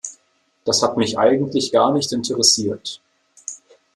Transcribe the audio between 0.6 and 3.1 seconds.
Das hat mich eigentlich gar nicht interessiert.